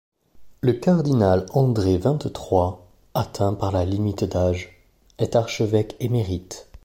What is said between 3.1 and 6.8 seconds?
atteint par la limite d'âge, est archevêque émérite.